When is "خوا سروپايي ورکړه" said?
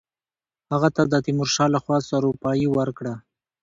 1.83-3.13